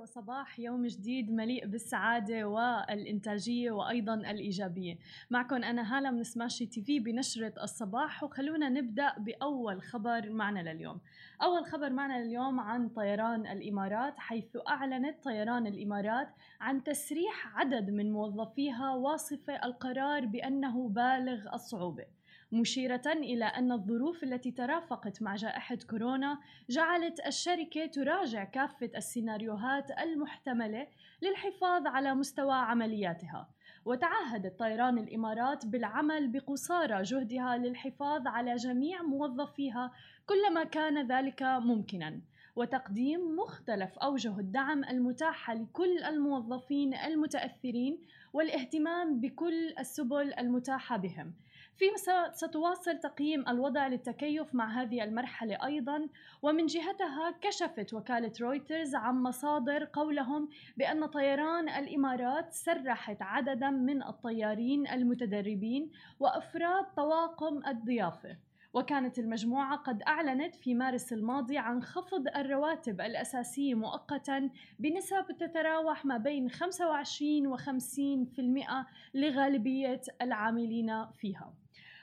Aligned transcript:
وصباح 0.00 0.60
يوم 0.60 0.86
جديد 0.86 1.32
مليء 1.32 1.66
بالسعادة 1.66 2.48
والإنتاجية 2.48 3.70
وأيضا 3.70 4.14
الإيجابية. 4.14 4.98
معكم 5.30 5.56
أنا 5.56 5.98
هالة 5.98 6.10
من 6.10 6.24
سماشي 6.24 6.66
تي 6.66 6.82
في 6.82 7.00
بنشرة 7.00 7.62
الصباح 7.62 8.22
وخلونا 8.22 8.68
نبدأ 8.68 9.14
بأول 9.18 9.82
خبر 9.82 10.30
معنا 10.30 10.72
لليوم. 10.72 11.00
أول 11.42 11.64
خبر 11.64 11.90
معنا 11.90 12.18
اليوم 12.18 12.60
عن 12.60 12.88
طيران 12.88 13.46
الإمارات 13.46 14.18
حيث 14.18 14.56
أعلنت 14.68 15.24
طيران 15.24 15.66
الإمارات 15.66 16.28
عن 16.60 16.84
تسريح 16.84 17.58
عدد 17.58 17.90
من 17.90 18.12
موظفيها 18.12 18.94
واصفة 18.94 19.64
القرار 19.64 20.26
بأنه 20.26 20.88
بالغ 20.88 21.54
الصعوبة. 21.54 22.19
مشيرة 22.52 23.02
إلى 23.06 23.44
أن 23.44 23.72
الظروف 23.72 24.22
التي 24.22 24.50
ترافقت 24.50 25.22
مع 25.22 25.34
جائحة 25.36 25.78
كورونا 25.90 26.38
جعلت 26.70 27.26
الشركة 27.26 27.86
تراجع 27.86 28.44
كافة 28.44 28.90
السيناريوهات 28.96 29.90
المحتملة 29.90 30.86
للحفاظ 31.22 31.86
على 31.86 32.14
مستوى 32.14 32.54
عملياتها. 32.54 33.48
وتعهدت 33.84 34.58
طيران 34.58 34.98
الإمارات 34.98 35.66
بالعمل 35.66 36.28
بقصارى 36.28 37.02
جهدها 37.02 37.56
للحفاظ 37.56 38.26
على 38.26 38.56
جميع 38.56 39.02
موظفيها 39.02 39.92
كلما 40.26 40.64
كان 40.64 41.06
ذلك 41.06 41.42
ممكنا. 41.42 42.20
وتقديم 42.56 43.36
مختلف 43.36 43.98
أوجه 43.98 44.38
الدعم 44.38 44.84
المتاحة 44.84 45.54
لكل 45.54 46.02
الموظفين 46.02 46.94
المتأثرين 46.94 47.98
والاهتمام 48.32 49.20
بكل 49.20 49.74
السبل 49.78 50.34
المتاحة 50.34 50.96
بهم. 50.96 51.34
فيما 51.76 52.30
ستواصل 52.32 52.98
تقييم 52.98 53.48
الوضع 53.48 53.86
للتكيف 53.86 54.54
مع 54.54 54.82
هذه 54.82 55.04
المرحلة 55.04 55.66
أيضا 55.66 56.08
ومن 56.42 56.66
جهتها 56.66 57.30
كشفت 57.40 57.94
وكالة 57.94 58.32
رويترز 58.40 58.94
عن 58.94 59.22
مصادر 59.22 59.84
قولهم 59.84 60.48
بأن 60.76 61.06
طيران 61.06 61.68
الإمارات 61.68 62.52
سرحت 62.52 63.22
عددا 63.22 63.70
من 63.70 64.02
الطيارين 64.02 64.88
المتدربين 64.88 65.90
وأفراد 66.20 66.84
طواقم 66.96 67.66
الضيافة. 67.66 68.36
وكانت 68.74 69.18
المجموعة 69.18 69.76
قد 69.76 70.02
أعلنت 70.02 70.54
في 70.54 70.74
مارس 70.74 71.12
الماضي 71.12 71.58
عن 71.58 71.82
خفض 71.82 72.28
الرواتب 72.36 73.00
الأساسية 73.00 73.74
مؤقتا 73.74 74.50
بنسب 74.78 75.24
تتراوح 75.38 76.04
ما 76.04 76.16
بين 76.18 76.50
25 76.50 77.46
و 77.46 77.56
50% 77.56 78.86
لغالبية 79.14 80.00
العاملين 80.22 81.06
فيها. 81.12 81.54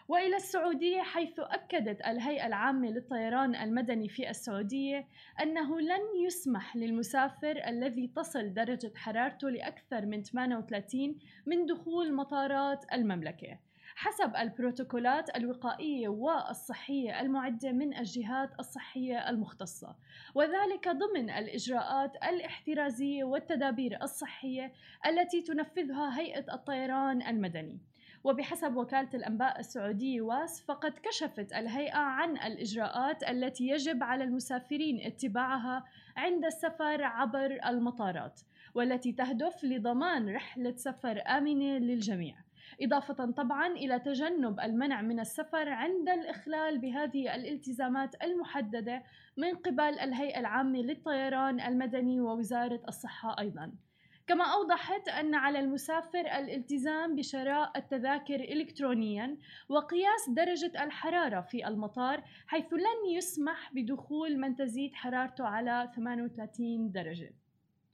وإلى 0.08 0.36
السعودية 0.36 1.02
حيث 1.02 1.40
أكدت 1.40 2.02
الهيئة 2.08 2.48
العامة 2.48 2.88
للطيران 2.88 3.56
المدني 3.56 4.10
في 4.10 4.30
السعودية 4.30 5.08
أنه 5.42 5.80
لن 5.80 6.26
يسمح 6.26 6.76
للمسافر 6.76 7.64
الذي 7.68 8.08
تصل 8.08 8.54
درجة 8.54 8.92
حرارته 8.96 9.50
لأكثر 9.50 10.06
من 10.06 10.24
38 10.24 11.20
من 11.46 11.66
دخول 11.66 12.14
مطارات 12.14 12.86
المملكة. 12.94 13.67
حسب 14.00 14.36
البروتوكولات 14.36 15.36
الوقائية 15.38 16.08
والصحية 16.08 17.22
المعدة 17.22 17.72
من 17.72 17.98
الجهات 17.98 18.60
الصحية 18.60 19.30
المختصة. 19.30 19.96
وذلك 20.36 20.88
ضمن 20.88 21.30
الإجراءات 21.30 22.16
الاحترازية 22.16 23.24
والتدابير 23.24 24.04
الصحية 24.04 24.74
التي 25.08 25.42
تنفذها 25.42 26.20
هيئة 26.20 26.54
الطيران 26.54 27.22
المدني. 27.22 27.80
وبحسب 28.24 28.76
وكالة 28.76 29.10
الأنباء 29.14 29.60
السعودية 29.60 30.22
واس 30.22 30.62
فقد 30.62 30.94
كشفت 31.04 31.54
الهيئة 31.54 31.98
عن 31.98 32.38
الإجراءات 32.38 33.24
التي 33.24 33.68
يجب 33.68 34.04
على 34.04 34.24
المسافرين 34.24 35.02
اتباعها 35.02 35.84
عند 36.18 36.46
السفر 36.46 37.04
عبر 37.04 37.60
المطارات 37.66 38.42
والتي 38.76 39.12
تهدف 39.12 39.64
لضمان 39.64 40.36
رحلة 40.36 40.76
سفر 40.76 41.22
آمنة 41.28 41.78
للجميع. 41.78 42.47
إضافة 42.82 43.32
طبعا 43.32 43.68
إلى 43.68 44.00
تجنب 44.00 44.60
المنع 44.60 45.02
من 45.02 45.20
السفر 45.20 45.70
عند 45.70 46.10
الإخلال 46.10 46.78
بهذه 46.78 47.36
الالتزامات 47.36 48.24
المحددة 48.24 49.04
من 49.38 49.56
قبل 49.56 50.00
الهيئة 50.00 50.40
العامة 50.40 50.80
للطيران 50.80 51.62
المدني 51.62 52.22
ووزارة 52.22 52.82
الصحة 52.88 53.40
أيضاً. 53.40 53.72
كما 54.28 54.44
أوضحت 54.44 55.08
أن 55.08 55.36
على 55.36 55.60
المسافر 55.60 56.20
الالتزام 56.20 57.16
بشراء 57.16 57.72
التذاكر 57.76 58.36
إلكترونيا 58.36 59.38
وقياس 59.70 60.30
درجة 60.30 60.84
الحرارة 60.84 61.42
في 61.42 61.68
المطار 61.68 62.24
حيث 62.48 62.74
لن 62.74 63.16
يسمح 63.16 63.74
بدخول 63.74 64.38
من 64.40 64.56
تزيد 64.56 64.94
حرارته 64.94 65.46
على 65.46 65.92
38 65.96 66.92
درجة. 66.92 67.34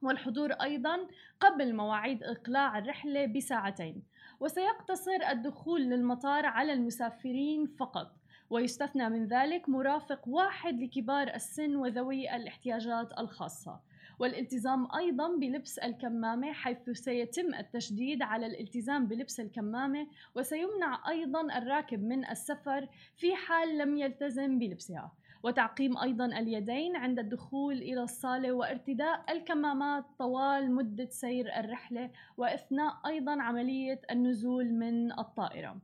والحضور 0.03 0.51
أيضا 0.51 1.07
قبل 1.39 1.75
مواعيد 1.75 2.23
إقلاع 2.23 2.77
الرحلة 2.77 3.25
بساعتين. 3.25 4.03
وسيقتصر 4.39 5.29
الدخول 5.29 5.81
للمطار 5.81 6.45
على 6.45 6.73
المسافرين 6.73 7.65
فقط 7.65 8.11
ويستثنى 8.49 9.09
من 9.09 9.27
ذلك 9.27 9.69
مرافق 9.69 10.27
واحد 10.27 10.79
لكبار 10.79 11.27
السن 11.27 11.75
وذوي 11.75 12.35
الاحتياجات 12.35 13.19
الخاصة. 13.19 13.79
والالتزام 14.19 14.95
أيضا 14.95 15.37
بلبس 15.37 15.79
الكمامة 15.79 16.53
حيث 16.53 16.89
سيتم 16.89 17.53
التشديد 17.53 18.21
على 18.21 18.45
الالتزام 18.45 19.07
بلبس 19.07 19.39
الكمامة 19.39 20.07
وسيمنع 20.35 21.09
أيضا 21.09 21.57
الراكب 21.57 22.03
من 22.03 22.29
السفر 22.29 22.87
في 23.17 23.35
حال 23.35 23.77
لم 23.77 23.97
يلتزم 23.97 24.59
بلبسها. 24.59 25.11
وتعقيم 25.43 25.97
أيضا 25.97 26.25
اليدين 26.25 26.95
عند 26.95 27.19
الدخول 27.19 27.73
إلى 27.73 28.03
الصالة 28.03 28.51
وارتداء 28.51 29.25
الكمامات 29.29 30.05
طوال 30.19 30.75
مدة 30.75 31.09
سير 31.09 31.59
الرحلة 31.59 32.09
وإثناء 32.37 32.93
أيضا 33.05 33.41
عملية 33.41 34.01
النزول 34.11 34.73
من 34.73 35.11
الطائرة. 35.11 35.81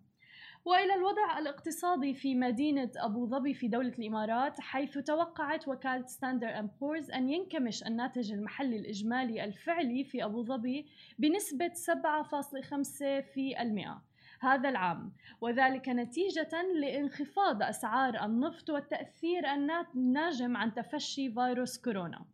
وإلى 0.65 0.93
الوضع 0.93 1.39
الاقتصادي 1.39 2.13
في 2.13 2.35
مدينة 2.35 2.91
أبو 2.97 3.25
ظبي 3.25 3.53
في 3.53 3.67
دولة 3.67 3.93
الإمارات 3.99 4.61
حيث 4.61 4.97
توقعت 4.97 5.67
وكالة 5.67 6.05
ستاندرد 6.05 6.47
اند 6.59 6.69
بورز 6.81 7.11
أن 7.11 7.29
ينكمش 7.29 7.83
الناتج 7.83 8.31
المحلي 8.31 8.77
الإجمالي 8.77 9.43
الفعلي 9.43 10.03
في 10.03 10.25
أبو 10.25 10.43
ظبي 10.43 10.85
بنسبة 11.19 11.71
7.5% 11.73 13.33
في 13.33 13.61
المئة. 13.61 14.08
هذا 14.41 14.69
العام. 14.69 15.11
وذلك 15.41 15.89
نتيجة 15.89 16.61
لانخفاض 16.75 17.63
أسعار 17.63 18.25
النفط 18.25 18.69
والتأثير 18.69 19.53
الناجم 19.95 20.57
عن 20.57 20.73
تفشي 20.73 21.31
فيروس 21.31 21.77
كورونا. 21.77 22.25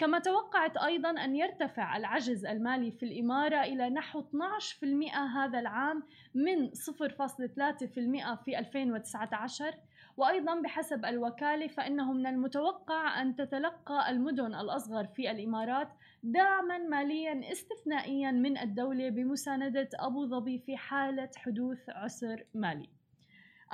كما 0.00 0.18
توقعت 0.18 0.76
أيضا 0.76 1.10
أن 1.10 1.36
يرتفع 1.36 1.96
العجز 1.96 2.46
المالي 2.46 2.90
في 2.90 3.02
الإمارة 3.02 3.62
إلى 3.62 3.90
نحو 3.90 4.22
12% 4.22 5.14
هذا 5.14 5.58
العام 5.58 6.02
من 6.34 6.70
0.3% 6.70 8.44
في 8.44 8.58
2019 8.58 9.74
وأيضا 10.16 10.60
بحسب 10.60 11.04
الوكالة 11.04 11.66
فإنه 11.66 12.12
من 12.12 12.26
المتوقع 12.26 13.22
أن 13.22 13.36
تتلقى 13.36 14.10
المدن 14.10 14.54
الأصغر 14.54 15.06
في 15.06 15.30
الإمارات 15.30 15.88
دعما 16.22 16.78
ماليا 16.78 17.52
استثنائيا 17.52 18.30
من 18.30 18.58
الدولة 18.58 19.08
بمساندة 19.10 19.88
أبو 19.94 20.26
ظبي 20.26 20.58
في 20.58 20.76
حالة 20.76 21.30
حدوث 21.36 21.90
عسر 21.90 22.44
مالي. 22.54 22.99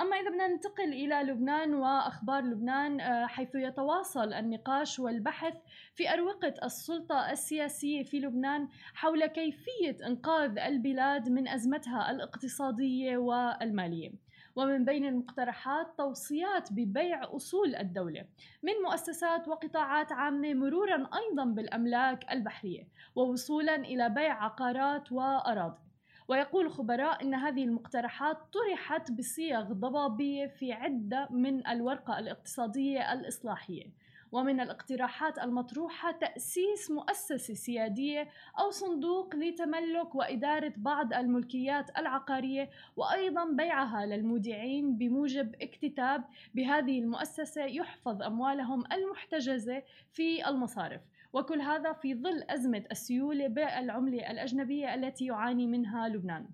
أما 0.01 0.15
إذا 0.15 0.29
بدنا 0.29 0.47
ننتقل 0.47 0.93
إلى 0.93 1.31
لبنان 1.31 1.73
وأخبار 1.73 2.43
لبنان 2.43 3.01
آه، 3.01 3.25
حيث 3.25 3.55
يتواصل 3.55 4.33
النقاش 4.33 4.99
والبحث 4.99 5.53
في 5.95 6.13
أروقة 6.13 6.53
السلطة 6.63 7.31
السياسية 7.31 8.03
في 8.03 8.19
لبنان 8.19 8.67
حول 8.93 9.25
كيفية 9.25 9.97
إنقاذ 10.07 10.59
البلاد 10.59 11.29
من 11.29 11.47
أزمتها 11.47 12.11
الاقتصادية 12.11 13.17
والمالية. 13.17 14.11
ومن 14.55 14.85
بين 14.85 15.05
المقترحات 15.05 15.97
توصيات 15.97 16.73
ببيع 16.73 17.35
أصول 17.35 17.75
الدولة 17.75 18.25
من 18.63 18.73
مؤسسات 18.85 19.47
وقطاعات 19.47 20.11
عامة 20.11 20.53
مرورا 20.53 21.09
أيضا 21.13 21.45
بالأملاك 21.45 22.31
البحرية 22.31 22.87
ووصولا 23.15 23.75
إلى 23.75 24.09
بيع 24.09 24.43
عقارات 24.43 25.11
وأراضي. 25.11 25.86
ويقول 26.27 26.71
خبراء 26.71 27.23
أن 27.23 27.33
هذه 27.33 27.63
المقترحات 27.63 28.37
طرحت 28.53 29.11
بصيغ 29.11 29.73
ضبابية 29.73 30.47
في 30.47 30.73
عدة 30.73 31.27
من 31.31 31.67
الورقة 31.67 32.19
الاقتصادية 32.19 33.13
الإصلاحية 33.13 33.85
ومن 34.31 34.59
الاقتراحات 34.59 35.39
المطروحة 35.39 36.11
تأسيس 36.11 36.91
مؤسسة 36.91 37.53
سيادية 37.53 38.27
أو 38.59 38.71
صندوق 38.71 39.35
لتملك 39.35 40.15
وإدارة 40.15 40.73
بعض 40.77 41.13
الملكيات 41.13 41.97
العقارية 41.97 42.69
وأيضا 42.95 43.45
بيعها 43.45 44.05
للمودعين 44.05 44.97
بموجب 44.97 45.55
اكتتاب 45.61 46.23
بهذه 46.55 46.99
المؤسسة 46.99 47.65
يحفظ 47.65 48.21
أموالهم 48.23 48.83
المحتجزة 48.91 49.83
في 50.11 50.49
المصارف. 50.49 51.01
وكل 51.33 51.61
هذا 51.61 51.93
في 51.93 52.15
ظل 52.15 52.43
أزمة 52.49 52.83
السيولة 52.91 53.47
بالعملة 53.47 54.31
الأجنبية 54.31 54.95
التي 54.95 55.25
يعاني 55.25 55.67
منها 55.67 56.07
لبنان. 56.07 56.47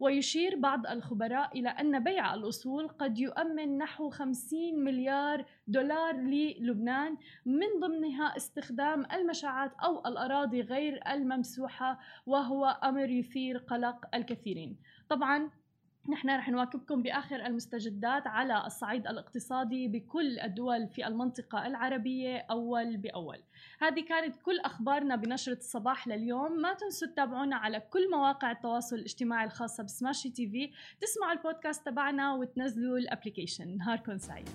ويشير 0.00 0.56
بعض 0.56 0.86
الخبراء 0.86 1.58
إلى 1.58 1.68
أن 1.68 2.04
بيع 2.04 2.34
الأصول 2.34 2.88
قد 2.88 3.18
يؤمن 3.18 3.78
نحو 3.78 4.10
50 4.10 4.84
مليار 4.84 5.44
دولار 5.66 6.16
للبنان 6.16 7.16
من 7.46 7.66
ضمنها 7.80 8.36
استخدام 8.36 9.06
المشاعات 9.12 9.72
أو 9.84 10.06
الأراضي 10.06 10.60
غير 10.60 11.00
الممسوحة 11.10 12.00
وهو 12.26 12.66
أمر 12.84 13.10
يثير 13.10 13.58
قلق 13.58 14.14
الكثيرين. 14.14 14.76
طبعا 15.08 15.50
نحن 16.08 16.30
رح 16.30 16.48
نواكبكم 16.48 17.02
بآخر 17.02 17.46
المستجدات 17.46 18.26
على 18.26 18.66
الصعيد 18.66 19.06
الاقتصادي 19.06 19.88
بكل 19.88 20.38
الدول 20.38 20.88
في 20.88 21.06
المنطقة 21.06 21.66
العربية 21.66 22.46
أول 22.50 22.96
بأول. 22.96 23.42
هذه 23.80 24.04
كانت 24.04 24.36
كل 24.36 24.60
أخبارنا 24.60 25.16
بنشرة 25.16 25.56
الصباح 25.56 26.08
لليوم، 26.08 26.60
ما 26.60 26.74
تنسوا 26.74 27.08
تتابعونا 27.08 27.56
على 27.56 27.80
كل 27.80 28.10
مواقع 28.10 28.50
التواصل 28.50 28.96
الاجتماعي 28.96 29.44
الخاصة 29.44 29.84
ب 29.84 30.30
Smashi 30.30 30.48
TV، 30.48 30.72
تسمعوا 31.00 31.32
البودكاست 31.32 31.86
تبعنا 31.86 32.34
وتنزلوا 32.34 32.98
ال 32.98 33.04
application، 33.04 33.76
نهاركم 33.76 34.18
سعيد. 34.18 34.48